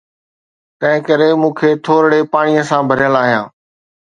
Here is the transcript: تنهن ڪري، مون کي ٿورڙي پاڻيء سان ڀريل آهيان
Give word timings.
تنهن 0.79 0.99
ڪري، 1.07 1.29
مون 1.41 1.51
کي 1.59 1.69
ٿورڙي 1.85 2.21
پاڻيء 2.31 2.63
سان 2.69 2.81
ڀريل 2.89 3.15
آهيان 3.23 3.45